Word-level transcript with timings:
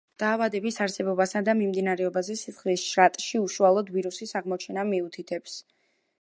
დაავადების 0.21 0.77
არსებობასა 0.85 1.41
და 1.49 1.53
მიმდინარეობაზე 1.59 2.37
სისხლის 2.39 2.87
შრატში 2.95 3.43
უშუალოდ 3.45 3.93
ვირუსის 3.99 4.35
აღმოჩენა 4.41 4.87
მიუთითებს. 4.95 5.61